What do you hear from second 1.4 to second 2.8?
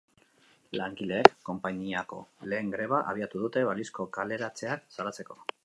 konpainiako lehen